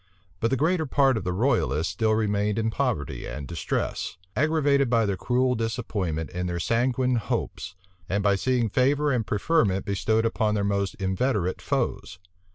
But 0.39 0.49
the 0.49 0.57
greater 0.57 0.87
part 0.87 1.15
of 1.15 1.23
the 1.23 1.31
royalists 1.31 1.93
still 1.93 2.13
remained 2.15 2.57
in 2.57 2.71
poverty 2.71 3.27
and 3.27 3.47
distress, 3.47 4.17
aggravated 4.35 4.89
by 4.89 5.05
the 5.05 5.15
cruel 5.15 5.53
disappointment 5.53 6.31
in 6.31 6.47
their 6.47 6.59
sanguine 6.59 7.17
hopes, 7.17 7.75
and 8.09 8.23
by 8.23 8.33
seeing 8.35 8.67
favor 8.67 9.11
and 9.11 9.27
preferment 9.27 9.85
bestowed 9.85 10.25
upon 10.25 10.55
their 10.55 10.63
most 10.63 10.95
inveterate 10.95 11.61
foes. 11.61 12.17